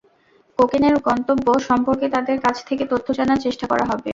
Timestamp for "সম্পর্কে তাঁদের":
1.67-2.37